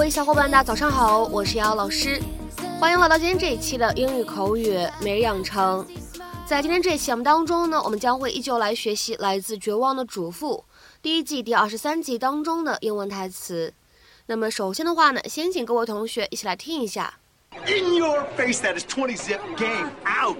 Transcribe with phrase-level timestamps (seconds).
[0.00, 2.18] 嗨，各位小伙伴，大家早上好，我是瑶老师，
[2.80, 5.86] 欢迎来到今天这一期的英语口语每日养成。
[6.46, 10.64] 在今天这一期节目当中呢，我们将会依旧来学习来自《绝望的主妇》
[11.02, 13.74] 第一季第二十三集当中的英文台词。
[14.24, 17.18] 那么首先的话呢，先请各位同学一起来听一下。
[17.66, 19.40] In your face, that is twenty zip.
[19.58, 20.38] Game out.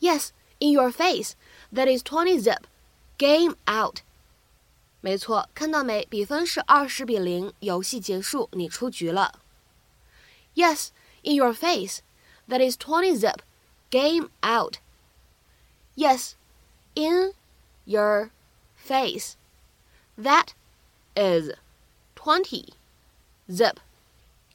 [0.00, 1.30] Yes, in your face,
[1.72, 2.64] that is twenty zip.
[3.16, 4.00] Game out.
[5.01, 6.05] 没错，看到没？
[6.09, 9.39] 比分是二十比零，游戏结束，你出局了。
[10.55, 10.89] Yes,
[11.23, 11.99] in your face,
[12.47, 13.39] that is twenty zip.
[13.89, 14.77] Game out.
[15.95, 16.35] Yes,
[16.95, 17.33] in
[17.83, 18.29] your
[18.77, 19.33] face,
[20.17, 20.49] that
[21.15, 21.51] is
[22.15, 22.69] twenty
[23.49, 23.77] zip.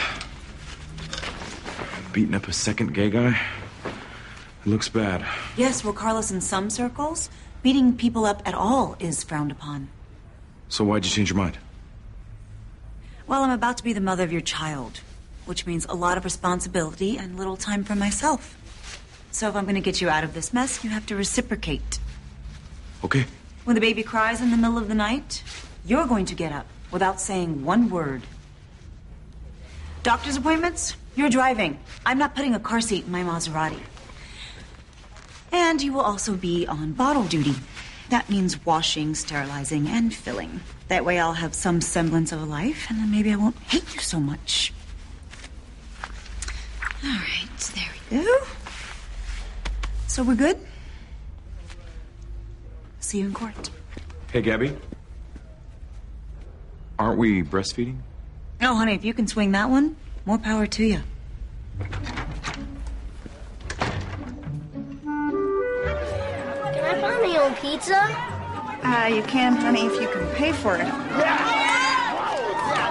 [2.11, 3.39] Beating up a second gay guy?
[3.85, 5.23] It looks bad.
[5.58, 7.30] Yes, well, Carlos, in some circles,
[7.61, 9.89] beating people up at all is frowned upon.
[10.69, 11.59] So why'd you change your mind?
[13.28, 15.02] Well, I'm about to be the mother of your child,
[15.45, 18.57] which means a lot of responsibility and little time for myself.
[19.38, 22.00] So if I'm going to get you out of this mess, you have to reciprocate.
[23.03, 23.25] Okay.
[23.66, 25.44] When the baby cries in the middle of the night,
[25.86, 28.24] you're going to get up without saying one word.
[30.02, 30.96] Doctor's appointments?
[31.16, 31.78] You're driving.
[32.03, 33.80] I'm not putting a car seat in my Maserati.
[35.52, 37.53] And you will also be on bottle duty.
[38.09, 40.62] That means washing, sterilizing, and filling.
[40.88, 43.94] That way I'll have some semblance of a life, and then maybe I won't hate
[43.94, 44.74] you so much.
[47.03, 48.38] All right, there we go.
[50.17, 50.57] So we're good?
[53.01, 53.69] See you in court.
[54.31, 54.75] Hey, Gabby.
[56.97, 58.00] Aren't we breastfeeding?
[58.59, 59.95] Oh, honey, if you can swing that one,
[60.25, 61.01] more power to you.
[61.78, 61.91] Can
[66.84, 68.01] I buy my own pizza?
[68.84, 70.79] Uh, you can, honey, if you can pay for it.
[70.79, 70.97] Yeah,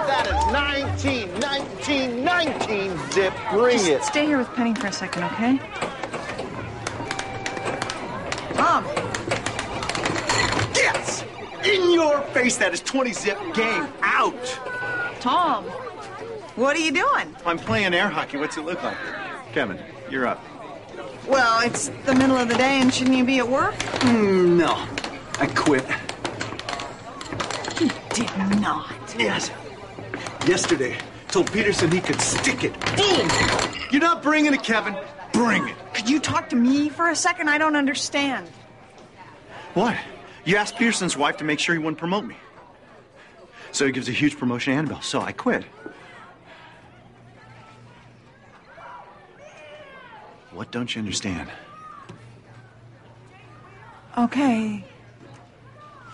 [0.07, 3.33] that is 19, 19, 19 zip.
[3.51, 4.03] Bring Just it.
[4.05, 5.59] stay here with Penny for a second, okay?
[8.57, 8.83] Tom,
[10.75, 11.23] Yes.
[11.63, 13.37] In your face, that is 20 zip.
[13.53, 14.59] Game out.
[15.19, 15.63] Tom,
[16.55, 17.35] what are you doing?
[17.45, 18.37] I'm playing air hockey.
[18.37, 18.97] What's it look like?
[19.53, 19.79] Kevin,
[20.09, 20.43] you're up.
[21.27, 23.75] Well, it's the middle of the day, and shouldn't you be at work?
[24.01, 24.73] Hmm, no,
[25.39, 25.85] I quit.
[27.81, 28.95] You did not.
[29.17, 29.51] Yes.
[30.47, 30.97] Yesterday,
[31.27, 32.73] told Peterson he could stick it.
[32.95, 33.29] Boom!
[33.91, 34.95] You're not bringing it, Kevin.
[35.37, 35.75] Bring it.
[35.93, 37.47] Could you talk to me for a second?
[37.47, 38.47] I don't understand.
[39.75, 39.95] What?
[40.45, 42.35] You asked Peterson's wife to make sure he wouldn't promote me.
[43.71, 45.63] So he gives a huge promotion to Annabelle, so I quit.
[50.53, 51.51] What don't you understand?
[54.17, 54.83] Okay.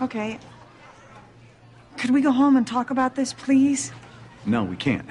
[0.02, 0.38] Okay.
[1.96, 3.90] Could we go home and talk about this, please?
[4.44, 5.08] No, we can't.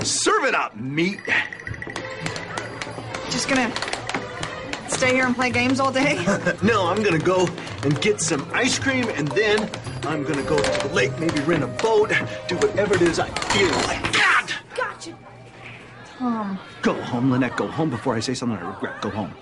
[0.00, 1.20] Serve it up, meat.
[3.38, 3.72] Just gonna
[4.88, 6.16] stay here and play games all day?
[6.60, 7.46] No, I'm gonna go
[7.84, 9.70] and get some ice cream, and then
[10.02, 12.10] I'm gonna go to the lake, maybe rent a boat,
[12.48, 14.12] do whatever it is I feel like.
[14.12, 14.52] God!
[14.74, 15.16] Gotcha.
[16.18, 16.58] Tom.
[16.82, 17.56] Go home, Lynette.
[17.56, 19.00] Go home before I say something I regret.
[19.02, 19.32] Go home.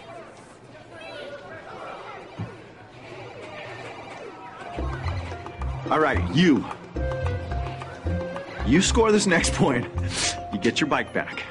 [5.90, 6.66] All right, you.
[8.66, 9.86] You score this next point,
[10.52, 11.44] you get your bike back.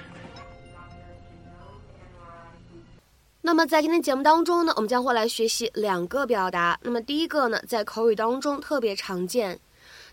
[3.46, 6.80] 那么在今天节目当中呢，我们将会来学习两个表达。
[6.82, 9.60] 那么第一个呢，在口语当中特别常见，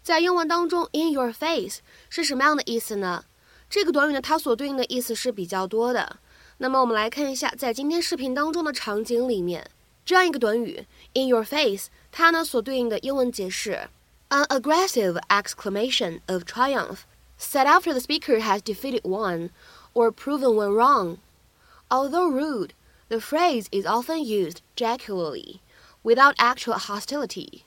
[0.02, 1.81] 在英文当中，in your face
[2.11, 3.25] 是什么样的意思呢？
[3.70, 6.19] 这个短语呢，它所对应的意思是比较多的。
[6.58, 9.67] 那么我们来看一下，在今天视频当中的场景里面，
[10.05, 13.88] 这样一个短语 in your face，它呢所对应的英文解释
[14.28, 16.99] ，an aggressive exclamation of triumph
[17.40, 19.49] said after the speaker has defeated one
[19.94, 21.17] or proven one wrong.
[21.88, 22.73] Although rude,
[23.12, 25.61] the phrase is often used jocularly,
[26.03, 27.61] without actual hostility.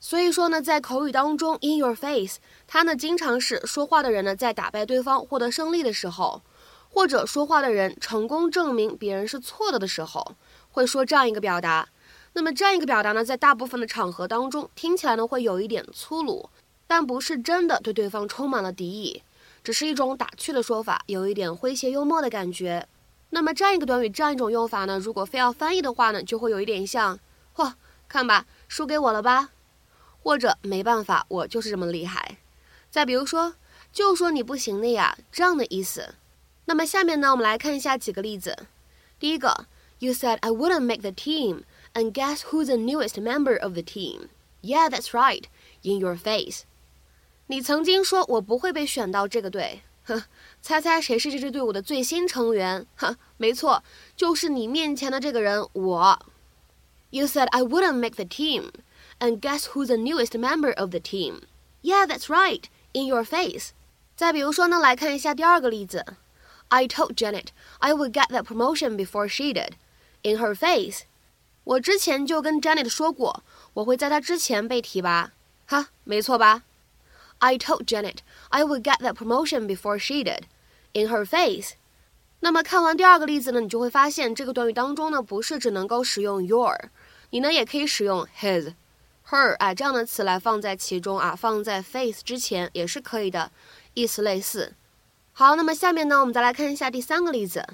[0.00, 6.42] 所以说呢，在口语当中，in your face，它呢经常是说话的人呢在打败对方获得胜利的时候，
[6.90, 10.34] 或者说话的人成功证明别人是错的的时候，
[10.72, 11.88] 会说这样一个表达。
[12.32, 16.50] 那么这样一个表达呢，在大部分的场合当中，听起来呢会有一点粗鲁，
[16.88, 19.22] 但不是真的对对方充满了敌意，
[19.62, 22.86] 只是一种打趣的说法，有一点诙谐幽默的感觉。
[23.30, 27.18] 那么这样一个短语，这样一种用法呢，如果非要翻译的话呢，就会有一点像，
[27.54, 27.74] 嚯，
[28.08, 29.50] 看吧，输给我了吧，
[30.22, 32.38] 或者没办法，我就是这么厉害。
[32.90, 33.54] 再比如说，
[33.92, 36.14] 就说你不行的呀，这样的意思。
[36.64, 38.66] 那么下面呢，我们来看一下几个例子。
[39.18, 39.66] 第一个
[39.98, 41.64] ，You said I wouldn't make the team。
[41.94, 44.28] And guess who's the newest member of the team?
[44.62, 45.44] Yeah, that's right.
[45.82, 46.60] In your face.
[47.46, 50.22] 你曾经说我不会被选到这个队，哼，
[50.62, 52.86] 猜猜谁是这支队伍的最新成员？
[52.96, 53.82] 哼，没错，
[54.16, 56.18] 就是你面前的这个人，我。
[57.10, 58.70] You said I wouldn't make the team.
[59.18, 61.42] And guess who's the newest member of the team?
[61.82, 62.64] Yeah, that's right.
[62.92, 63.70] In your face.
[64.16, 66.04] 再比如说呢，来看一下第二个例子。
[66.68, 69.72] I told Janet I would get that promotion before she did.
[70.22, 71.02] In her face.
[71.64, 73.42] 我之前就跟 Janet 说过，
[73.74, 75.32] 我会在她之前被提拔，
[75.66, 76.62] 哈，没错吧
[77.38, 78.18] ？I told Janet
[78.48, 80.42] I would get that promotion before she did.
[80.92, 81.72] In her face.
[82.40, 86.90] 那么看完第二个例子呢，你就会发现这个短语当中呢，不是只能够使用 your，
[87.30, 88.74] 你呢也可以使用 his、
[89.28, 93.50] her 啊这样的词来放在其中啊，放在 face 之前也是可以的，
[93.94, 94.74] 意思类似。
[95.32, 97.64] 好，那么下面呢，我们再来看一下第三个例子。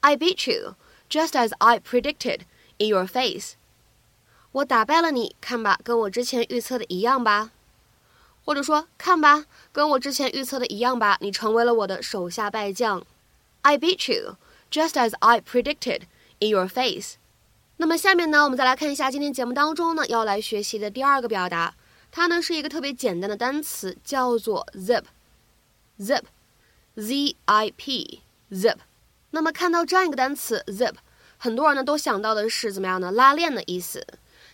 [0.00, 0.76] I beat you,
[1.10, 2.40] just as I predicted.
[2.78, 3.52] In your face，
[4.52, 7.50] 我打败了你，看吧，跟我之前预测的一样吧。
[8.44, 13.04] 或者说，看吧，跟我之前预测的一样吧，你成为了我的手下败将。
[13.62, 14.36] I beat you,
[14.70, 16.02] just as I predicted.
[16.40, 17.18] In your face。
[17.76, 21.76] 那么下面呢，我们再来看一下今天节目当中呢要来学习的第二个表达，
[22.10, 25.04] 它呢是一个特别简单的单词，叫做 zip。
[26.00, 28.74] zip，z i p，zip。
[29.30, 30.94] 那么看到这样一个单词 zip。
[31.38, 33.12] 很多人呢都想到的是怎么样呢？
[33.12, 34.04] 拉链的意思。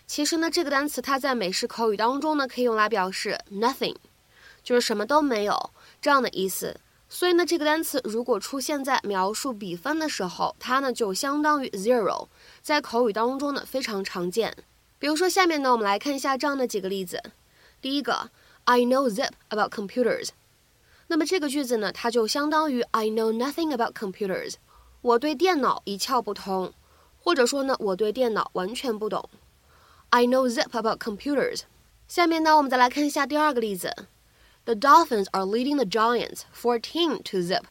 [0.09, 3.95] 其实呢，这个单词它在美式口语当中呢，可以用来表示 nothing，
[4.63, 5.69] 就是什么都没有
[6.01, 6.75] 这样的意思。
[7.07, 12.27] 所以呢，这个单词如果出现在描述比分的时候，它呢就相当于 zero，
[12.63, 14.57] 在口语当中呢非常常见。
[14.97, 17.21] 比如说下面呢，我们来看一下这样的几个例子。
[17.79, 18.31] 第一个
[18.63, 20.29] ，I know zip about computers。
[21.05, 24.55] 那么这个句子呢，它就相当于 I know nothing about computers。
[25.01, 26.73] 我对电脑一窍不通。
[27.21, 29.29] 或者说呢，我对电脑完全不懂。
[30.11, 31.61] I know zip about computers。
[32.07, 33.93] 下面呢，我们再来看一下第二个例子。
[34.65, 37.63] The Dolphins are leading the Giants fourteen to zip。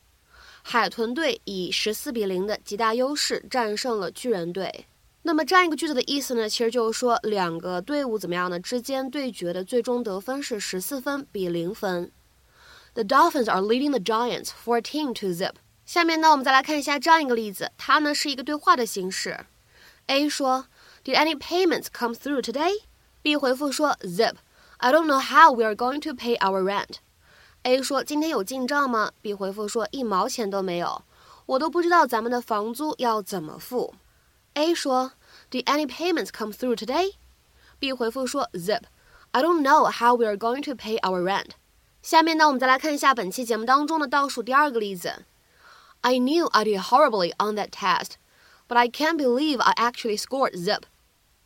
[0.62, 4.86] 海豚队以十四比零的极大优势战胜了巨人队。
[5.22, 8.60] 那么这样一个句子的意思呢，其实就是说两个队伍怎么样呢？
[8.60, 12.12] 之间对决的最终得分是十四分比零分。
[12.94, 15.54] The Dolphins are leading the Giants fourteen to zip。
[15.84, 19.46] 下面呢，我们再来看一下这样一个例子，它呢是一个对话的形式。
[20.06, 20.66] A 说
[21.07, 26.37] ，Did any payments come through today？B 回复说，Zip，I don't know how we are going to pay
[26.39, 29.11] our rent。A 说，今天有进账吗？
[29.21, 31.03] B 回复说，一毛钱都没有，
[31.45, 33.93] 我都不知道咱们的房租要怎么付。
[34.55, 35.13] A 说，
[35.49, 41.21] Did any payments come through today？B 回复说，Zip，I don't know how we are going to pay our
[41.21, 41.51] rent。
[42.01, 45.23] 下面呢，我们再来看一下本期节目当中的倒数第二个例子。
[46.01, 48.15] I knew I did horribly on that test,
[48.67, 50.83] but I can't believe I actually scored zip.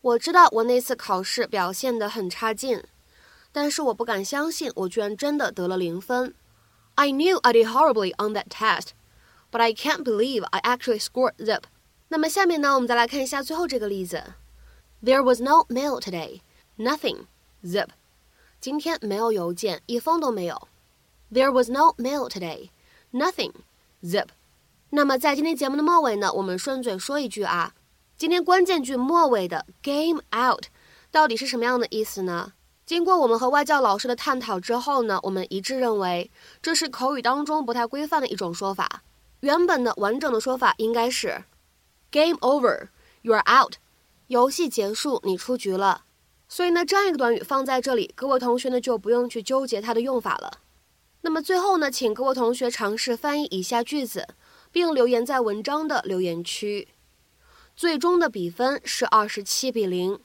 [0.03, 2.83] 我知道我那次考试表现得很差劲，
[3.53, 6.35] 但是我不敢相信我居然真的得了零分。
[6.97, 8.89] I knew I did horribly on that test,
[9.53, 11.63] but I can't believe I actually scored zip.
[12.09, 14.35] 那么下面呢，我们再来看一下最后这个例子。
[15.05, 16.41] There was no mail today.
[16.77, 17.27] Nothing.
[17.65, 17.89] Zip.
[18.61, 20.69] 今天没有邮件，一封都没有。
[21.33, 22.71] There was no mail today.
[23.13, 23.53] Nothing.
[24.03, 24.29] Zip.
[24.91, 27.75] 那么在今天节目的末尾呢，我们顺嘴说一句啊，
[28.23, 30.67] 今天关键句末尾的 game out
[31.11, 32.53] 到底是什么样的意思呢？
[32.87, 36.31] 经过我们和外教老师的探讨之后呢，我们一致认为
[36.63, 39.03] 这是口语当中不太规范的一种说法。
[39.41, 41.43] 原本的完整的说法应该是
[42.13, 43.73] game over，you are out，
[44.29, 46.05] 游戏结束，你出局了。
[46.47, 50.61] 所以呢，这样一个短语放在这里，各位同学呢就不用去纠结它的用法了。
[51.23, 54.29] 那么最后呢，请各位同学尝试翻译以下句子。
[54.71, 56.89] 并留言在文章的留言区。
[57.75, 60.19] 最终的比分是二十七比零。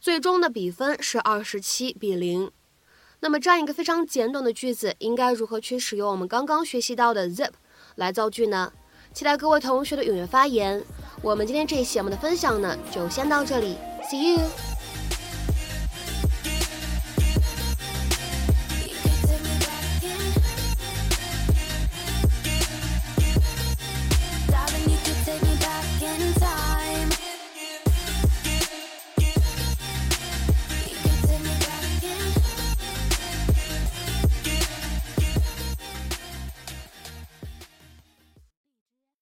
[0.00, 2.50] 最终的比分是二十七比零。
[3.20, 7.52] 那么这样一个非常简短的句子，应该如何去使用我们刚刚学习到的 zip
[7.94, 8.72] 来造句呢？
[9.14, 10.84] 期待各位同学的踊跃发言。
[11.22, 13.76] 我们今天这一期节目的分享呢，就先到这里
[14.10, 14.73] ，See you。